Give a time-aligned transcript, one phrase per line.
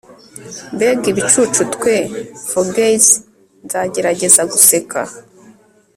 [0.75, 1.95] mbega ibicucu twe
[2.49, 3.07] fogeys!
[3.65, 4.99] nzagerageza guseka